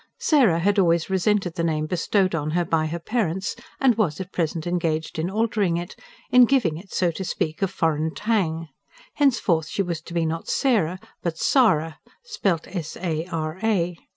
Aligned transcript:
Sarah 0.17 0.57
had 0.57 0.79
always 0.79 1.11
resented 1.11 1.53
the 1.53 1.63
name 1.63 1.85
bestowed 1.85 2.33
on 2.33 2.49
her 2.57 2.65
by 2.65 2.87
her 2.87 2.97
parents, 2.97 3.55
and 3.79 3.93
was 3.99 4.19
at 4.19 4.31
present 4.31 4.65
engaged 4.65 5.19
in 5.19 5.29
altering 5.29 5.77
it, 5.77 5.95
in 6.31 6.45
giving 6.45 6.75
it, 6.75 6.91
so 6.91 7.11
to 7.11 7.23
speak, 7.23 7.61
a 7.61 7.67
foreign 7.67 8.15
tang: 8.15 8.69
henceforth 9.13 9.67
she 9.67 9.83
was 9.83 10.01
to 10.01 10.15
be 10.15 10.25
not 10.25 10.47
Sarah, 10.49 10.99
but 11.21 11.37
Sara 11.37 11.99
(spoken 12.23 12.73
Sahra). 12.81 13.95